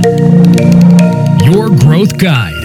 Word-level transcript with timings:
Your 0.00 1.68
Growth 1.84 2.14
Guide. 2.22 2.62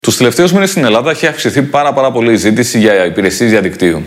Τους 0.00 0.16
τελευταίους 0.16 0.52
μήνες 0.52 0.70
στην 0.70 0.84
Ελλάδα 0.84 1.10
έχει 1.10 1.26
αυξηθεί 1.26 1.62
πάρα, 1.62 1.92
πάρα 1.92 2.10
πολύ 2.10 2.32
η 2.32 2.36
ζήτηση 2.36 2.78
για 2.78 3.04
υπηρεσίες 3.04 3.50
διαδικτύου. 3.50 4.02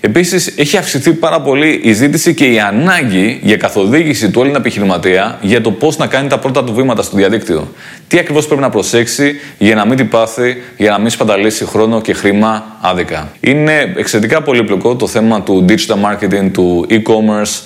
Επίσης, 0.00 0.52
έχει 0.56 0.76
αυξηθεί 0.76 1.12
πάρα 1.12 1.40
πολύ 1.40 1.80
η 1.84 1.92
ζήτηση 1.92 2.34
και 2.34 2.44
η 2.44 2.60
ανάγκη 2.60 3.40
για 3.42 3.56
καθοδήγηση 3.56 4.30
του 4.30 4.40
Έλληνα 4.40 4.58
επιχειρηματία 4.58 5.38
για 5.40 5.60
το 5.60 5.70
πώς 5.70 5.96
να 5.96 6.06
κάνει 6.06 6.28
τα 6.28 6.38
πρώτα 6.38 6.64
του 6.64 6.74
βήματα 6.74 7.02
στο 7.02 7.16
διαδίκτυο. 7.16 7.72
Τι 8.08 8.18
ακριβώς 8.18 8.46
πρέπει 8.46 8.60
να 8.60 8.70
προσέξει 8.70 9.40
για 9.58 9.74
να 9.74 9.86
μην 9.86 9.96
την 9.96 10.08
πάθει, 10.08 10.62
για 10.76 10.90
να 10.90 10.98
μην 10.98 11.10
σπαταλήσει 11.10 11.64
χρόνο 11.64 12.00
και 12.00 12.12
χρήμα 12.12 12.64
άδικα. 12.80 13.32
Είναι 13.40 13.92
εξαιρετικά 13.96 14.42
πολύπλοκο 14.42 14.96
το 14.96 15.06
θέμα 15.06 15.42
του 15.42 15.64
digital 15.68 15.96
marketing, 16.10 16.50
του 16.52 16.86
e-commerce 16.90 17.60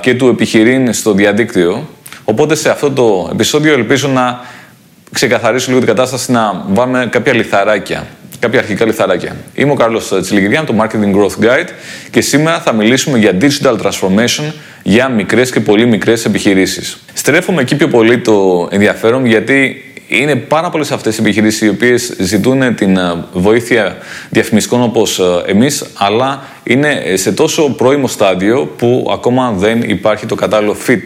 και 0.00 0.14
του 0.14 0.28
επιχειρήν 0.28 0.92
στο 0.92 1.12
διαδίκτυο. 1.12 1.88
Οπότε 2.24 2.54
σε 2.54 2.70
αυτό 2.70 2.90
το 2.90 3.28
επεισόδιο 3.32 3.72
ελπίζω 3.72 4.08
να 4.08 4.40
ξεκαθαρίσω 5.12 5.66
λίγο 5.68 5.78
την 5.78 5.88
κατάσταση, 5.88 6.32
να 6.32 6.64
βάλουμε 6.68 7.08
κάποια 7.10 7.34
λιθαράκια 7.34 8.06
κάποια 8.38 8.58
αρχικά 8.58 8.84
λιθαράκια. 8.84 9.36
Είμαι 9.54 9.72
ο 9.72 9.74
Κάρλος 9.74 10.12
Τσιλιγυριά, 10.20 10.64
το 10.64 10.74
Marketing 10.78 11.16
Growth 11.16 11.44
Guide 11.44 11.68
και 12.10 12.20
σήμερα 12.20 12.60
θα 12.60 12.72
μιλήσουμε 12.72 13.18
για 13.18 13.36
digital 13.40 13.76
transformation 13.82 14.52
για 14.82 15.08
μικρές 15.08 15.50
και 15.50 15.60
πολύ 15.60 15.86
μικρές 15.86 16.24
επιχειρήσεις. 16.24 16.98
Στρέφουμε 17.12 17.62
εκεί 17.62 17.76
πιο 17.76 17.88
πολύ 17.88 18.18
το 18.18 18.68
ενδιαφέρον 18.70 19.26
γιατί 19.26 19.87
είναι 20.08 20.36
πάρα 20.36 20.70
πολλές 20.70 20.90
αυτές 20.90 21.16
οι 21.16 21.20
επιχειρήσεις 21.20 21.60
οι 21.60 21.68
οποίες 21.68 22.16
ζητούν 22.18 22.74
την 22.74 22.96
ε, 22.96 23.24
βοήθεια 23.32 23.96
διαφημιστικών 24.30 24.82
όπως 24.82 25.18
ε, 25.18 25.50
εμείς, 25.50 25.84
αλλά 25.94 26.42
είναι 26.62 27.02
σε 27.14 27.32
τόσο 27.32 27.70
πρώιμο 27.70 28.06
στάδιο 28.06 28.74
που 28.76 29.10
ακόμα 29.12 29.50
δεν 29.50 29.82
υπάρχει 29.82 30.26
το 30.26 30.34
κατάλληλο 30.34 30.76
fit 30.86 31.02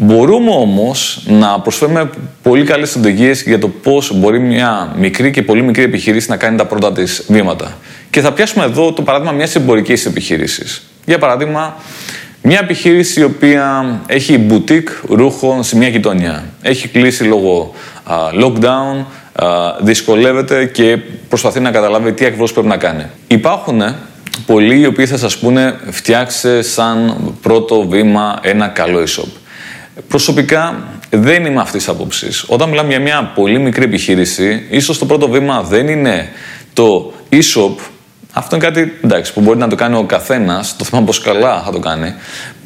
Μπορούμε 0.00 0.50
όμως 0.50 1.22
να 1.26 1.60
προσφέρουμε 1.60 2.10
πολύ 2.42 2.64
καλές 2.64 2.94
οδηγίες 2.96 3.42
για 3.42 3.58
το 3.58 3.68
πώς 3.68 4.18
μπορεί 4.18 4.38
μια 4.38 4.94
μικρή 4.98 5.30
και 5.30 5.42
πολύ 5.42 5.62
μικρή 5.62 5.82
επιχείρηση 5.82 6.30
να 6.30 6.36
κάνει 6.36 6.56
τα 6.56 6.66
πρώτα 6.66 6.92
της 6.92 7.24
βήματα. 7.28 7.78
Και 8.10 8.20
θα 8.20 8.32
πιάσουμε 8.32 8.64
εδώ 8.64 8.92
το 8.92 9.02
παράδειγμα 9.02 9.32
μιας 9.32 9.54
εμπορικής 9.54 10.06
επιχείρησης. 10.06 10.88
Για 11.04 11.18
παράδειγμα, 11.18 11.76
μια 12.42 12.58
επιχείρηση 12.62 13.20
η 13.20 13.22
οποία 13.22 14.00
έχει 14.06 14.46
boutique 14.50 15.08
ρούχων 15.08 15.64
σε 15.64 15.76
μια 15.76 15.88
γειτονιά. 15.88 16.44
Έχει 16.62 16.88
κλείσει 16.88 17.24
λόγω 17.24 17.74
lockdown, 18.42 19.04
δυσκολεύεται 19.80 20.64
και 20.64 20.98
προσπαθεί 21.28 21.60
να 21.60 21.70
καταλάβει 21.70 22.12
τι 22.12 22.24
ακριβώς 22.24 22.52
πρέπει 22.52 22.68
να 22.68 22.76
κάνει. 22.76 23.04
Υπάρχουν 23.26 23.82
πολλοί 24.46 24.78
οι 24.78 24.86
οποίοι 24.86 25.06
θα 25.06 25.16
σας 25.16 25.38
πούνε 25.38 25.76
φτιάξε 25.90 26.62
σαν 26.62 27.16
πρώτο 27.42 27.88
βήμα 27.88 28.38
ένα 28.42 28.68
καλό 28.68 29.02
e-shop. 29.02 29.28
Προσωπικά 30.08 30.82
δεν 31.10 31.44
είμαι 31.44 31.60
αυτής 31.60 31.84
της 31.84 31.88
άποψης. 31.88 32.44
Όταν 32.48 32.68
μιλάμε 32.68 32.88
για 32.88 33.00
μια 33.00 33.32
πολύ 33.34 33.58
μικρή 33.58 33.84
επιχείρηση, 33.84 34.66
ίσως 34.70 34.98
το 34.98 35.06
πρώτο 35.06 35.28
βήμα 35.28 35.62
δεν 35.62 35.88
είναι 35.88 36.28
το 36.72 37.12
e-shop. 37.30 37.74
Αυτό 38.32 38.56
είναι 38.56 38.64
κάτι 38.64 38.98
εντάξει, 39.04 39.32
που 39.32 39.40
μπορεί 39.40 39.58
να 39.58 39.68
το 39.68 39.74
κάνει 39.74 39.96
ο 39.96 40.04
καθένας. 40.04 40.76
Το 40.76 40.84
θέμα 40.84 41.02
πώς 41.02 41.20
καλά 41.20 41.62
θα 41.64 41.70
το 41.70 41.78
κάνει. 41.78 42.14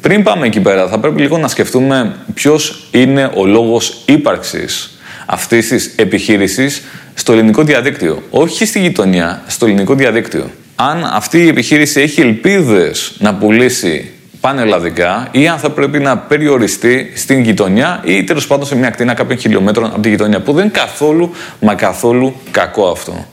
Πριν 0.01 0.23
πάμε 0.23 0.45
εκεί 0.45 0.59
πέρα, 0.59 0.87
θα 0.87 0.99
πρέπει 0.99 1.21
λίγο 1.21 1.37
να 1.37 1.47
σκεφτούμε 1.47 2.15
ποιος 2.33 2.87
είναι 2.91 3.31
ο 3.35 3.45
λόγος 3.45 4.01
ύπαρξης 4.05 4.92
αυτής 5.33 5.67
της 5.67 5.91
επιχείρησης 5.95 6.81
στο 7.13 7.33
ελληνικό 7.33 7.63
διαδίκτυο. 7.63 8.23
Όχι 8.29 8.65
στη 8.65 8.79
γειτονιά, 8.79 9.43
στο 9.47 9.65
ελληνικό 9.65 9.95
διαδίκτυο. 9.95 10.49
Αν 10.75 11.09
αυτή 11.13 11.43
η 11.43 11.47
επιχείρηση 11.47 12.01
έχει 12.01 12.21
ελπίδες 12.21 13.15
να 13.17 13.33
πουλήσει 13.35 14.09
πανελλαδικά 14.39 15.27
ή 15.31 15.47
αν 15.47 15.57
θα 15.57 15.69
πρέπει 15.69 15.99
να 15.99 16.17
περιοριστεί 16.17 17.11
στην 17.15 17.41
γειτονιά 17.41 18.01
ή 18.05 18.23
τέλος 18.23 18.47
πάντων 18.47 18.65
σε 18.65 18.75
μια 18.75 18.87
ακτίνα 18.87 19.13
κάποιων 19.13 19.39
χιλιόμετρων 19.39 19.85
από 19.85 19.99
τη 19.99 20.09
γειτονιά. 20.09 20.41
Που 20.41 20.53
δεν 20.53 20.63
είναι 20.63 20.73
καθόλου 20.73 21.31
μα 21.59 21.75
καθόλου 21.75 22.35
κακό 22.51 22.87
αυτό. 22.87 23.25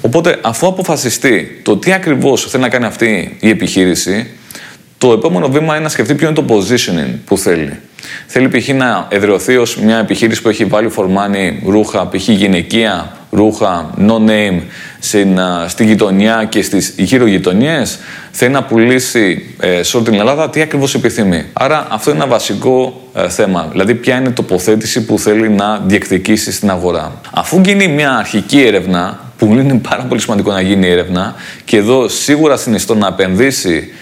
Οπότε, 0.00 0.38
αφού 0.40 0.66
αποφασιστεί 0.66 1.60
το 1.62 1.76
τι 1.76 1.92
ακριβώς 1.92 2.46
θέλει 2.50 2.62
να 2.62 2.68
κάνει 2.68 2.84
αυτή 2.84 3.36
η 3.40 3.48
επιχείρηση, 3.48 4.30
το 4.98 5.12
επόμενο 5.12 5.48
βήμα 5.48 5.74
είναι 5.74 5.82
να 5.82 5.88
σκεφτεί 5.88 6.14
ποιο 6.14 6.28
είναι 6.28 6.36
το 6.36 6.44
positioning 6.48 7.14
που 7.24 7.38
θέλει. 7.38 7.78
Θέλει 8.26 8.48
π.χ. 8.48 8.68
να 8.68 9.06
εδραιωθεί 9.08 9.56
ως 9.56 9.76
μια 9.76 9.98
επιχείρηση 9.98 10.42
που 10.42 10.48
έχει 10.48 10.64
βάλει 10.64 10.88
φορμάνι 10.88 11.62
ρούχα, 11.66 12.06
π.χ. 12.06 12.28
γυναικεία 12.28 13.16
ρούχα, 13.30 13.90
no 13.98 14.30
name, 14.30 14.60
στην, 14.98 15.38
στη 15.66 15.84
γειτονιά 15.84 16.46
και 16.48 16.62
στις 16.62 16.94
γύρω 16.96 17.26
γειτονιές, 17.26 17.98
θέλει 18.30 18.52
να 18.52 18.62
πουλήσει 18.62 19.54
ε, 19.60 19.82
σε 19.82 19.96
όλη 19.96 20.06
την 20.06 20.14
Ελλάδα 20.14 20.50
τι 20.50 20.60
ακριβώς 20.60 20.94
επιθυμεί. 20.94 21.44
Άρα 21.52 21.86
αυτό 21.90 22.10
είναι 22.10 22.22
ένα 22.22 22.28
βασικό 22.28 23.08
ε, 23.14 23.28
θέμα. 23.28 23.68
Δηλαδή 23.70 23.94
ποια 23.94 24.16
είναι 24.16 24.28
η 24.28 24.32
τοποθέτηση 24.32 25.04
που 25.04 25.18
θέλει 25.18 25.48
να 25.48 25.78
διεκδικήσει 25.78 26.52
στην 26.52 26.70
αγορά. 26.70 27.20
Αφού 27.30 27.60
γίνει 27.64 27.88
μια 27.88 28.16
αρχική 28.16 28.60
έρευνα, 28.60 29.20
που 29.38 29.46
είναι 29.46 29.80
πάρα 29.88 30.02
πολύ 30.02 30.20
σημαντικό 30.20 30.52
να 30.52 30.60
γίνει 30.60 30.88
έρευνα, 30.88 31.34
και 31.64 31.76
εδώ 31.76 32.08
σίγουρα 32.08 32.56
συνιστώ 32.56 32.94
να 32.94 33.06
επενδύσει 33.06 33.92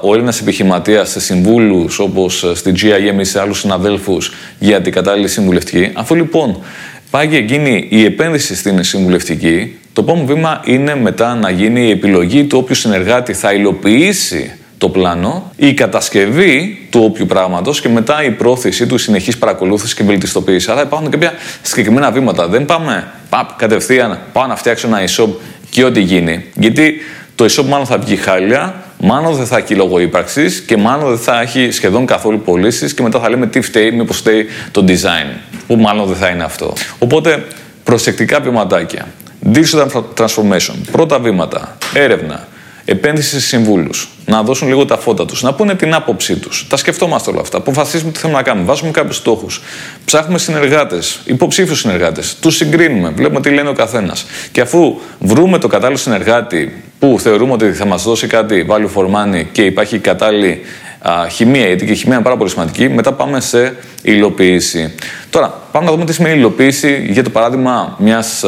ο 0.00 0.14
Έλληνας 0.14 0.40
επιχειρηματίας 0.40 1.10
σε 1.10 1.20
συμβούλους 1.20 1.98
όπως 1.98 2.44
ε, 2.44 2.54
στην 2.54 2.74
GIM 2.74 3.20
ή 3.20 3.24
σε 3.24 3.40
άλλους 3.40 3.58
συναδέλφους 3.58 4.32
για 4.58 4.80
την 4.80 4.92
κατάλληλη 4.92 5.28
συμβουλευτική. 5.28 5.90
Αφού 5.94 6.14
λοιπόν 6.14 6.62
πάει 7.10 7.28
και 7.28 7.36
γίνει 7.36 7.86
η 7.88 8.04
επένδυση 8.04 8.56
στην 8.56 8.84
συμβουλευτική, 8.84 9.78
το 9.92 10.02
επόμενο 10.02 10.26
βήμα 10.26 10.60
είναι 10.64 10.94
μετά 10.94 11.34
να 11.34 11.50
γίνει 11.50 11.86
η 11.86 11.90
επιλογή 11.90 12.44
του 12.44 12.58
όποιου 12.58 12.74
συνεργάτη 12.74 13.32
θα 13.32 13.52
υλοποιήσει 13.52 14.52
το 14.78 14.88
πλάνο, 14.88 15.52
η 15.56 15.74
κατασκευή 15.74 16.86
του 16.90 17.00
όποιου 17.04 17.26
πράγματος 17.26 17.80
και 17.80 17.88
μετά 17.88 18.24
η 18.24 18.30
πρόθεση 18.30 18.86
του, 18.86 18.94
η 18.94 18.98
συνεχής 18.98 19.38
παρακολούθησης 19.38 19.94
και 19.94 20.04
βελτιστοποίησης. 20.04 20.68
Άρα 20.68 20.82
υπάρχουν 20.82 21.10
κάποια 21.10 21.32
συγκεκριμένα 21.62 22.10
βήματα. 22.10 22.48
Δεν 22.48 22.64
πάμε 22.64 23.12
παπ, 23.28 23.56
κατευθείαν, 23.56 24.18
πάω 24.32 24.46
να 24.46 24.56
φτιάξω 24.56 24.86
ένα 24.86 25.00
e-shop 25.06 25.28
και 25.70 25.84
ό,τι 25.84 26.00
γίνει. 26.00 26.44
Γιατί 26.54 26.94
το 27.34 27.44
e-shop 27.44 27.64
μάλλον 27.64 27.86
θα 27.86 27.98
βγει 27.98 28.16
χάλια, 28.16 28.74
μάλλον 29.00 29.34
δεν 29.34 29.46
θα 29.46 29.56
έχει 29.56 29.74
λόγο 29.74 29.98
ύπαρξης 29.98 30.60
και 30.60 30.76
μάλλον 30.76 31.08
δεν 31.08 31.18
θα 31.18 31.40
έχει 31.40 31.70
σχεδόν 31.70 32.06
καθόλου 32.06 32.40
πωλήσεις 32.40 32.94
και 32.94 33.02
μετά 33.02 33.20
θα 33.20 33.30
λέμε 33.30 33.46
τι 33.46 33.60
φταίει, 33.60 33.90
μήπως 33.90 34.16
φταίει 34.16 34.46
το 34.70 34.84
design, 34.88 35.36
που 35.66 35.76
μάλλον 35.76 36.06
δεν 36.06 36.16
θα 36.16 36.28
είναι 36.28 36.44
αυτό. 36.44 36.72
Οπότε 36.98 37.44
προσεκτικά 37.84 38.40
βηματάκια. 38.40 39.06
Digital 39.54 40.02
transformation. 40.16 40.74
Πρώτα 40.92 41.18
βήματα. 41.18 41.76
Έρευνα 41.94 42.48
επένδυση 42.90 43.28
σε 43.28 43.40
συμβούλους, 43.40 44.08
να 44.26 44.42
δώσουν 44.42 44.68
λίγο 44.68 44.84
τα 44.84 44.98
φώτα 44.98 45.26
τους, 45.26 45.42
να 45.42 45.54
πούνε 45.54 45.74
την 45.74 45.94
άποψή 45.94 46.36
τους. 46.36 46.66
Τα 46.68 46.76
σκεφτόμαστε 46.76 47.30
όλα 47.30 47.40
αυτά. 47.40 47.56
Αποφασίζουμε 47.56 48.12
τι 48.12 48.18
θέλουμε 48.18 48.38
να 48.38 48.44
κάνουμε. 48.44 48.66
Βάζουμε 48.66 48.90
κάποιους 48.90 49.16
στόχους. 49.16 49.62
Ψάχνουμε 50.04 50.38
συνεργάτες, 50.38 51.20
υποψήφιους 51.24 51.78
συνεργάτες. 51.78 52.36
Τους 52.40 52.56
συγκρίνουμε. 52.56 53.08
Βλέπουμε 53.08 53.40
τι 53.40 53.50
λένε 53.50 53.68
ο 53.68 53.72
καθένας. 53.72 54.26
Και 54.52 54.60
αφού 54.60 55.00
βρούμε 55.18 55.58
το 55.58 55.68
κατάλληλο 55.68 55.98
συνεργάτη 55.98 56.82
που 57.00 57.16
θεωρούμε 57.20 57.52
ότι 57.52 57.72
θα 57.72 57.84
μας 57.86 58.02
δώσει 58.02 58.26
κάτι 58.26 58.66
value 58.68 58.88
for 58.94 59.04
money 59.04 59.44
και 59.52 59.62
υπάρχει 59.62 59.98
κατάλληλη 59.98 60.60
α, 61.00 61.28
χημεία, 61.28 61.66
γιατί 61.66 61.86
και 61.86 61.92
η 61.92 61.94
χημεία 61.94 62.14
είναι 62.14 62.24
πάρα 62.24 62.36
πολύ 62.36 62.50
σημαντική, 62.50 62.88
μετά 62.88 63.12
πάμε 63.12 63.40
σε 63.40 63.76
υλοποίηση. 64.02 64.94
Τώρα, 65.30 65.60
πάμε 65.72 65.86
να 65.86 65.92
δούμε 65.92 66.04
τι 66.04 66.12
σημαίνει 66.12 66.38
υλοποίηση 66.38 67.06
για 67.10 67.22
το 67.22 67.30
παράδειγμα 67.30 67.96
μιας, 67.98 68.44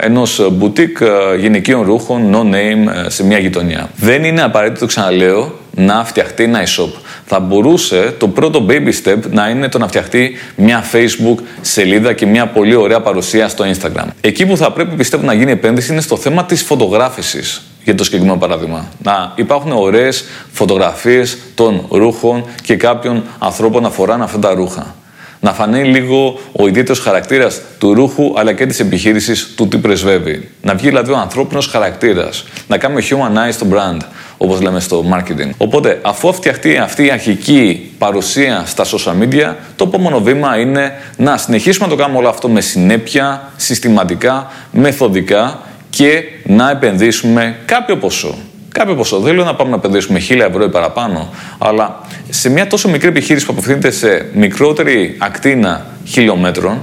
ενός 0.00 0.50
boutique 0.60 1.36
γυναικείων 1.38 1.82
ρούχων, 1.82 2.34
no 2.34 2.54
name, 2.54 3.04
σε 3.06 3.24
μια 3.24 3.38
γειτονιά. 3.38 3.90
Δεν 3.96 4.24
είναι 4.24 4.42
απαραίτητο, 4.42 4.86
ξαναλέω, 4.86 5.58
να 5.74 6.04
φτιαχτεί 6.04 6.42
ένα 6.42 6.62
e-shop. 6.62 6.90
Θα 7.26 7.40
μπορούσε 7.40 8.14
το 8.18 8.28
πρώτο 8.28 8.66
baby 8.68 8.92
step 9.04 9.18
να 9.30 9.48
είναι 9.48 9.68
το 9.68 9.78
να 9.78 9.88
φτιαχτεί 9.88 10.32
μια 10.56 10.84
Facebook 10.92 11.42
σελίδα 11.60 12.12
και 12.12 12.26
μια 12.26 12.46
πολύ 12.46 12.74
ωραία 12.74 13.00
παρουσία 13.00 13.48
στο 13.48 13.64
Instagram. 13.64 14.06
Εκεί 14.20 14.46
που 14.46 14.56
θα 14.56 14.72
πρέπει 14.72 14.96
πιστεύω 14.96 15.24
να 15.24 15.32
γίνει 15.32 15.50
επένδυση 15.50 15.92
είναι 15.92 16.00
στο 16.00 16.16
θέμα 16.16 16.44
της 16.44 16.62
φωτογράφησης 16.62 17.69
για 17.84 17.94
το 17.94 18.04
συγκεκριμένο 18.04 18.38
παράδειγμα. 18.38 18.88
Να 19.02 19.32
υπάρχουν 19.36 19.72
ωραίες 19.72 20.24
φωτογραφίες 20.52 21.38
των 21.54 21.86
ρούχων 21.90 22.44
και 22.62 22.76
κάποιων 22.76 23.22
ανθρώπων 23.38 23.82
να 23.82 23.90
φοράνε 23.90 24.24
αυτά 24.24 24.38
τα 24.38 24.54
ρούχα. 24.54 24.94
Να 25.42 25.52
φανεί 25.52 25.84
λίγο 25.84 26.38
ο 26.52 26.66
ιδιαίτερος 26.66 27.00
χαρακτήρας 27.00 27.60
του 27.78 27.94
ρούχου 27.94 28.32
αλλά 28.36 28.52
και 28.52 28.66
της 28.66 28.80
επιχείρησης 28.80 29.54
του 29.56 29.68
τι 29.68 29.78
πρεσβεύει. 29.78 30.50
Να 30.62 30.74
βγει 30.74 30.88
δηλαδή 30.88 31.12
ο 31.12 31.16
ανθρώπινος 31.16 31.66
χαρακτήρας. 31.66 32.44
Να 32.66 32.78
κάνουμε 32.78 33.02
humanize 33.10 33.54
το 33.58 33.66
brand, 33.72 33.98
όπως 34.38 34.60
λέμε 34.60 34.80
στο 34.80 35.04
marketing. 35.12 35.50
Οπότε, 35.56 35.98
αφού 36.02 36.32
φτιαχτεί 36.32 36.76
αυτή 36.76 37.04
η 37.04 37.10
αρχική 37.10 37.92
παρουσία 37.98 38.62
στα 38.66 38.84
social 38.84 39.22
media, 39.22 39.54
το 39.76 39.84
επόμενο 39.84 40.20
βήμα 40.20 40.58
είναι 40.58 40.92
να 41.16 41.36
συνεχίσουμε 41.36 41.86
να 41.86 41.92
το 41.92 41.98
κάνουμε 41.98 42.18
όλο 42.18 42.28
αυτό 42.28 42.48
με 42.48 42.60
συνέπεια, 42.60 43.52
συστηματικά, 43.56 44.50
μεθοδικά 44.72 45.60
και 45.90 46.22
να 46.44 46.70
επενδύσουμε 46.70 47.56
κάποιο 47.64 47.96
ποσό. 47.96 48.34
Κάποιο 48.72 48.94
ποσό. 48.94 49.18
Δεν 49.18 49.34
λέω 49.34 49.44
να 49.44 49.54
πάμε 49.54 49.70
να 49.70 49.76
επενδύσουμε 49.76 50.20
1000 50.28 50.38
ευρώ 50.38 50.64
ή 50.64 50.68
παραπάνω, 50.68 51.28
αλλά 51.58 52.00
σε 52.28 52.50
μια 52.50 52.66
τόσο 52.66 52.88
μικρή 52.88 53.08
επιχείρηση 53.08 53.46
που 53.46 53.52
απευθύνεται 53.52 53.90
σε 53.90 54.28
μικρότερη 54.34 55.14
ακτίνα 55.18 55.86
χιλιόμετρων, 56.06 56.80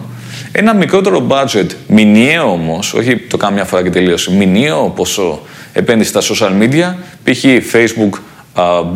ένα 0.51 0.73
μικρότερο 0.73 1.27
budget, 1.29 1.67
μηνιαίο 1.87 2.51
όμως, 2.51 2.93
όχι 2.93 3.17
το 3.17 3.37
κάνω 3.37 3.53
μια 3.53 3.65
φορά 3.65 3.83
και 3.83 3.89
τελείωσε, 3.89 4.31
μηνιαίο 4.31 4.93
ποσό 4.95 5.39
επένδυση 5.73 6.09
στα 6.09 6.21
social 6.21 6.61
media, 6.61 6.93
π.χ. 7.23 7.43
Facebook 7.73 8.19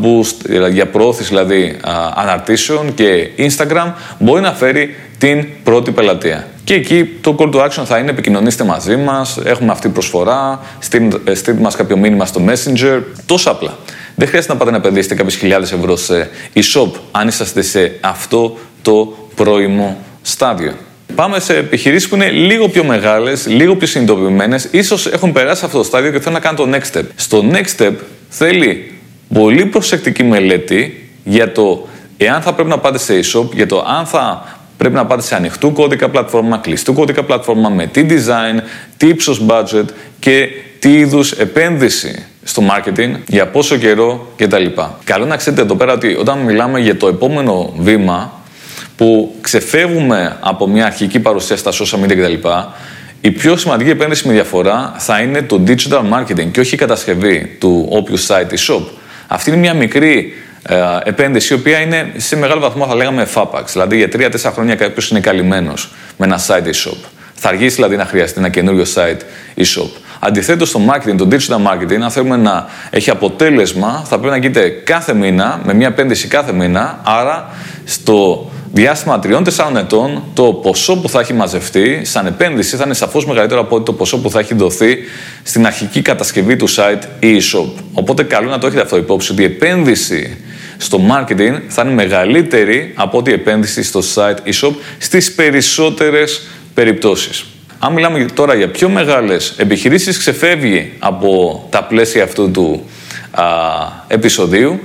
boost, 0.01 0.69
για 0.71 0.87
προώθηση 0.87 1.29
δηλαδή 1.29 1.77
αναρτήσεων 2.15 2.93
και 2.93 3.29
Instagram 3.37 3.91
μπορεί 4.19 4.41
να 4.41 4.51
φέρει 4.51 4.95
την 5.17 5.45
πρώτη 5.63 5.91
πελατεία. 5.91 6.47
Και 6.63 6.73
εκεί 6.73 7.05
το 7.21 7.35
call 7.39 7.53
to 7.53 7.65
action 7.65 7.83
θα 7.85 7.97
είναι 7.97 8.09
επικοινωνήστε 8.09 8.63
μαζί 8.63 8.95
μας, 8.95 9.39
έχουμε 9.43 9.71
αυτή 9.71 9.89
προσφορά, 9.89 10.59
στείλτε 10.79 11.53
μας 11.59 11.75
κάποιο 11.75 11.97
μήνυμα 11.97 12.25
στο 12.25 12.41
Messenger, 12.47 13.01
τόσο 13.25 13.49
απλά. 13.49 13.77
Δεν 14.15 14.27
χρειάζεται 14.27 14.53
να 14.53 14.59
πάτε 14.59 14.71
να 14.71 14.77
επενδύσετε 14.77 15.15
κάποιες 15.15 15.35
χιλιάδες 15.35 15.71
ευρώ 15.71 15.95
σε 15.95 16.29
e-shop 16.53 16.91
αν 17.11 17.27
είσαστε 17.27 17.61
σε 17.61 17.97
αυτό 18.01 18.57
το 18.81 19.17
πρώιμο 19.35 19.97
στάδιο. 20.21 20.73
Πάμε 21.15 21.39
σε 21.39 21.55
επιχειρήσεις 21.55 22.09
που 22.09 22.15
είναι 22.15 22.29
λίγο 22.29 22.69
πιο 22.69 22.83
μεγάλες, 22.83 23.47
λίγο 23.47 23.75
πιο 23.75 23.87
συνειδητοποιημένες, 23.87 24.67
ίσως 24.71 25.07
έχουν 25.07 25.31
περάσει 25.31 25.65
αυτό 25.65 25.77
το 25.77 25.83
στάδιο 25.83 26.11
και 26.11 26.19
θέλουν 26.19 26.33
να 26.33 26.39
κάνουν 26.39 26.71
το 26.71 26.77
next 26.77 26.97
step. 26.97 27.03
Στο 27.15 27.45
next 27.51 27.81
step 27.81 27.93
θέλει 28.29 28.93
πολύ 29.33 29.65
προσεκτική 29.65 30.23
μελέτη 30.23 31.09
για 31.23 31.51
το 31.51 31.87
εάν 32.17 32.41
θα 32.41 32.53
πρέπει 32.53 32.69
να 32.69 32.77
πάτε 32.77 32.97
σε 32.97 33.19
e-shop, 33.19 33.53
για 33.53 33.65
το 33.65 33.85
αν 33.87 34.05
θα 34.05 34.59
πρέπει 34.81 34.95
να 34.95 35.05
πάτε 35.05 35.21
σε 35.21 35.35
ανοιχτού 35.35 35.71
κώδικα 35.73 36.09
πλατφόρμα, 36.09 36.57
κλειστού 36.57 36.93
κώδικα 36.93 37.23
πλατφόρμα, 37.23 37.69
με 37.69 37.87
τι 37.87 38.05
design, 38.09 38.59
τι 38.97 39.07
ύψος 39.07 39.45
budget 39.47 39.85
και 40.19 40.47
τι 40.79 40.93
είδους 40.93 41.31
επένδυση 41.31 42.25
στο 42.43 42.63
marketing, 42.69 43.11
για 43.27 43.47
πόσο 43.47 43.77
καιρό 43.77 44.31
κτλ. 44.35 44.65
Καλό 45.03 45.25
να 45.25 45.35
ξέρετε 45.35 45.61
εδώ 45.61 45.75
πέρα 45.75 45.93
ότι 45.93 46.15
όταν 46.19 46.39
μιλάμε 46.39 46.79
για 46.79 46.97
το 46.97 47.07
επόμενο 47.07 47.73
βήμα 47.77 48.41
που 48.95 49.35
ξεφεύγουμε 49.41 50.37
από 50.39 50.67
μια 50.67 50.85
αρχική 50.85 51.19
παρουσία 51.19 51.57
στα 51.57 51.71
social 51.71 52.05
media 52.05 52.15
κτλ. 52.15 52.47
Η 53.21 53.31
πιο 53.31 53.57
σημαντική 53.57 53.89
επένδυση 53.89 54.27
με 54.27 54.33
διαφορά 54.33 54.93
θα 54.97 55.19
είναι 55.19 55.41
το 55.41 55.63
digital 55.67 56.03
marketing 56.13 56.47
και 56.51 56.59
όχι 56.59 56.75
η 56.75 56.77
κατασκευή 56.77 57.57
του 57.59 57.87
όποιου 57.89 58.19
site 58.19 58.53
ή 58.53 58.57
shop. 58.67 58.83
Αυτή 59.27 59.49
είναι 59.49 59.59
μια 59.59 59.73
μικρή 59.73 60.33
ε, 60.33 60.40
επένδυση 61.03 61.53
η 61.53 61.57
οποία 61.57 61.79
είναι 61.79 62.11
σε 62.17 62.35
μεγάλο 62.35 62.61
βαθμό 62.61 62.85
θα 62.85 62.95
λέγαμε 62.95 63.27
FAPAX. 63.33 63.63
Δηλαδή 63.71 63.97
για 63.97 64.09
3-4 64.13 64.51
χρόνια 64.53 64.75
κάποιος 64.75 65.09
είναι 65.09 65.19
καλυμμένος 65.19 65.91
με 66.17 66.25
ένα 66.25 66.39
site 66.47 66.67
ή 66.67 66.77
shop. 66.85 66.97
Θα 67.33 67.49
αργήσει 67.49 67.75
δηλαδή 67.75 67.95
να 67.95 68.05
χρειαστεί 68.05 68.39
ένα 68.39 68.49
καινούριο 68.49 68.85
site 68.95 69.19
ή 69.53 69.63
shop. 69.75 69.89
Αντιθέτως, 70.23 70.71
το 70.71 70.79
marketing, 70.89 71.15
το 71.17 71.27
digital 71.31 71.55
marketing, 71.55 72.01
αν 72.03 72.11
θέλουμε 72.11 72.37
να 72.37 72.67
έχει 72.89 73.09
αποτέλεσμα, 73.09 74.03
θα 74.07 74.19
πρέπει 74.19 74.33
να 74.33 74.37
γίνεται 74.37 74.69
κάθε 74.69 75.13
μήνα, 75.13 75.61
με 75.63 75.73
μια 75.73 75.87
επένδυση 75.87 76.27
κάθε 76.27 76.53
μήνα. 76.53 76.99
Άρα, 77.03 77.49
στο 77.85 78.49
διάστημα 78.73 79.19
3-4 79.23 79.75
ετών, 79.77 80.23
το 80.33 80.43
ποσό 80.43 80.97
που 80.97 81.09
θα 81.09 81.19
έχει 81.19 81.33
μαζευτεί 81.33 82.05
σαν 82.05 82.25
επένδυση 82.25 82.75
θα 82.75 82.83
είναι 82.85 82.93
σαφώς 82.93 83.25
μεγαλύτερο 83.25 83.61
από 83.61 83.81
το 83.81 83.93
ποσό 83.93 84.17
που 84.17 84.29
θα 84.29 84.39
έχει 84.39 84.53
δοθεί 84.53 84.97
στην 85.43 85.65
αρχική 85.65 86.01
κατασκευή 86.01 86.55
του 86.55 86.69
site 86.69 87.03
ή 87.19 87.37
e-shop. 87.37 87.81
Οπότε, 87.93 88.23
καλό 88.23 88.49
να 88.49 88.57
το 88.57 88.67
έχετε 88.67 88.81
αυτό 88.81 88.97
υπόψη, 88.97 89.31
ότι 89.31 89.41
η 89.41 89.45
επένδυση 89.45 90.37
στο 90.81 90.99
marketing 91.09 91.59
θα 91.67 91.81
είναι 91.85 91.93
μεγαλύτερη 91.93 92.91
από 92.95 93.17
ότι 93.17 93.29
η 93.29 93.33
επένδυση 93.33 93.83
στο 93.83 94.01
site 94.15 94.49
e-shop 94.49 94.73
στις 94.97 95.33
περισσότερες 95.33 96.47
περιπτώσεις. 96.73 97.45
Αν 97.79 97.93
μιλάμε 97.93 98.25
τώρα 98.33 98.55
για 98.55 98.69
πιο 98.69 98.89
μεγάλες 98.89 99.53
επιχειρήσεις, 99.57 100.17
ξεφεύγει 100.17 100.93
από 100.99 101.63
τα 101.69 101.83
πλαίσια 101.83 102.23
αυτού 102.23 102.51
του 102.51 102.89
α, 103.31 103.43
επεισοδίου. 104.07 104.79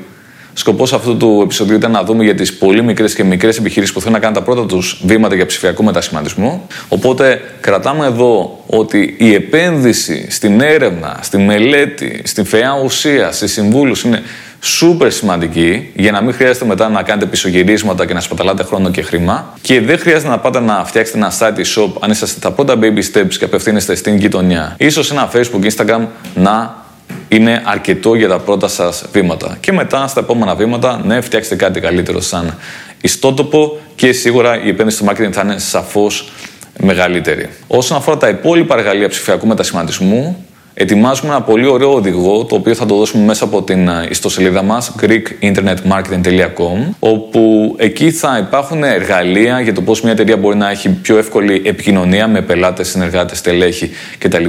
Σκοπός 0.53 0.93
αυτού 0.93 1.17
του 1.17 1.41
επεισοδίου 1.45 1.77
ήταν 1.77 1.91
να 1.91 2.05
δούμε 2.05 2.25
για 2.25 2.35
τις 2.35 2.55
πολύ 2.55 2.83
μικρές 2.83 3.15
και 3.15 3.25
μικρές 3.25 3.59
επιχειρήσεις 3.59 3.95
που 3.95 4.01
θέλουν 4.01 4.15
να 4.15 4.21
κάνουν 4.21 4.37
τα 4.37 4.43
πρώτα 4.43 4.67
τους 4.67 5.01
βήματα 5.05 5.35
για 5.35 5.47
ψηφιακό 5.47 5.83
μετασχηματισμό. 5.83 6.67
Οπότε 6.89 7.41
κρατάμε 7.61 8.07
εδώ 8.07 8.63
ότι 8.67 9.15
η 9.19 9.35
επένδυση 9.35 10.27
στην 10.31 10.61
έρευνα, 10.61 11.19
στη 11.23 11.39
μελέτη, 11.39 12.23
στην 12.25 12.45
φαιά 12.45 12.81
ουσία, 12.85 13.33
στις 13.33 13.53
συμβούλους 13.53 14.03
είναι 14.03 14.23
σούπερ 14.61 15.13
σημαντική 15.13 15.91
για 15.95 16.13
να 16.13 16.23
μην 16.23 16.35
χρειάζεται 16.35 16.65
μετά 16.65 16.89
να 16.89 17.03
κάνετε 17.03 17.27
πισωγυρίσματα 17.27 18.07
και 18.07 18.15
να 18.15 18.21
σπαταλάτε 18.21 18.63
χρόνο 18.63 18.91
και 18.91 19.03
χρήμα. 19.03 19.55
Και 19.61 19.81
δεν 19.81 19.99
χρειάζεται 19.99 20.29
να 20.29 20.39
πάτε 20.39 20.61
να 20.61 20.85
φτιάξετε 20.85 21.19
ένα 21.19 21.33
site 21.39 21.59
ή 21.59 21.63
shop 21.77 21.93
αν 22.01 22.11
είσαστε 22.11 22.41
τα 22.41 22.51
πρώτα 22.51 22.75
baby 22.81 23.03
steps 23.13 23.35
και 23.39 23.45
απευθύνεστε 23.45 23.95
στην 23.95 24.17
γειτονιά. 24.17 24.75
Ίσως 24.79 25.11
ένα 25.11 25.31
Facebook, 25.33 25.71
Instagram 25.71 26.07
να 26.35 26.85
είναι 27.29 27.63
αρκετό 27.65 28.15
για 28.15 28.29
τα 28.29 28.39
πρώτα 28.39 28.69
σας 28.69 29.05
βήματα. 29.13 29.57
Και 29.61 29.73
μετά, 29.73 30.07
στα 30.07 30.21
επόμενα 30.21 30.55
βήματα, 30.55 31.01
ναι, 31.05 31.21
φτιάξτε 31.21 31.57
κάτι 31.57 31.81
καλύτερο 31.81 32.21
σαν 32.21 32.59
ιστότοπο 33.01 33.79
και 33.95 34.13
σίγουρα 34.13 34.63
η 34.65 34.69
επένδυση 34.69 34.97
στο 34.97 35.07
marketing 35.09 35.33
θα 35.33 35.43
είναι 35.45 35.59
σαφώς 35.59 36.33
μεγαλύτερη. 36.81 37.49
Όσον 37.67 37.97
αφορά 37.97 38.17
τα 38.17 38.29
υπόλοιπα 38.29 38.77
εργαλεία 38.77 39.09
ψηφιακού 39.09 39.47
μετασχηματισμού, 39.47 40.47
ετοιμάζουμε 40.79 41.29
ένα 41.29 41.43
πολύ 41.43 41.67
ωραίο 41.67 41.95
οδηγό, 41.95 42.45
το 42.45 42.55
οποίο 42.55 42.75
θα 42.75 42.87
το 42.87 42.97
δώσουμε 42.97 43.25
μέσα 43.25 43.45
από 43.45 43.63
την 43.63 43.89
ε, 43.89 44.07
ιστοσελίδα 44.09 44.63
μας, 44.63 44.95
greekinternetmarketing.com, 45.01 46.95
όπου 46.99 47.75
εκεί 47.79 48.11
θα 48.11 48.39
υπάρχουν 48.39 48.83
εργαλεία 48.85 49.61
για 49.61 49.75
το 49.75 49.83
πώς 49.83 50.01
μια 50.01 50.13
εταιρεία 50.13 50.37
μπορεί 50.37 50.57
να 50.57 50.71
έχει 50.71 50.89
πιο 50.89 51.19
εύκολη 51.19 51.63
επικοινωνία 51.65 52.29
με 52.29 52.41
πελάτες, 52.41 52.89
συνεργάτες, 52.89 53.41
τελέχη 53.41 53.91
κτλ. 54.19 54.45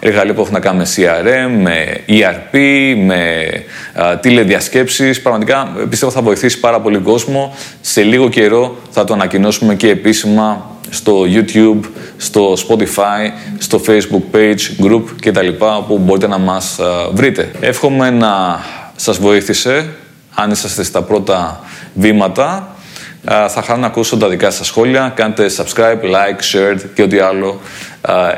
Εργαλεία 0.00 0.34
που 0.34 0.40
έχουν 0.40 0.52
να 0.52 0.60
κάνουν 0.60 0.80
με 0.80 0.86
CRM, 0.96 1.50
με 1.62 2.00
ERP, 2.08 2.58
με 3.04 3.46
α, 3.94 4.18
τηλεδιασκέψεις. 4.18 5.22
Πραγματικά 5.22 5.72
πιστεύω 5.88 6.12
θα 6.12 6.22
βοηθήσει 6.22 6.60
πάρα 6.60 6.80
πολύ 6.80 6.98
κόσμο. 6.98 7.54
Σε 7.80 8.02
λίγο 8.02 8.28
καιρό 8.28 8.76
θα 8.90 9.04
το 9.04 9.12
ανακοινώσουμε 9.14 9.74
και 9.74 9.88
επίσημα 9.88 10.75
στο 10.90 11.22
YouTube, 11.28 11.80
στο 12.16 12.56
Spotify, 12.68 13.30
στο 13.58 13.80
Facebook 13.86 14.36
page, 14.36 14.84
group 14.84 15.02
κτλ. 15.20 15.48
όπου 15.58 15.98
μπορείτε 15.98 16.26
να 16.26 16.38
μας 16.38 16.78
βρείτε. 17.12 17.50
Εύχομαι 17.60 18.10
να 18.10 18.60
σας 18.96 19.18
βοήθησε, 19.18 19.88
αν 20.34 20.50
είσαστε 20.50 20.82
στα 20.82 21.02
πρώτα 21.02 21.60
βήματα. 21.94 22.70
Θα 23.48 23.62
χαρώ 23.66 23.80
να 23.80 23.86
ακούσω 23.86 24.16
τα 24.16 24.28
δικά 24.28 24.50
σας 24.50 24.66
σχόλια. 24.66 25.12
Κάντε 25.14 25.46
subscribe, 25.56 26.02
like, 26.02 26.54
share 26.54 26.76
και 26.94 27.02
ό,τι 27.02 27.18
άλλο 27.18 27.60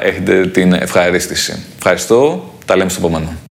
έχετε 0.02 0.46
την 0.46 0.72
ευχαρίστηση. 0.72 1.64
Ευχαριστώ. 1.76 2.52
Τα 2.64 2.76
λέμε 2.76 2.90
στο 2.90 3.06
επόμενο. 3.06 3.38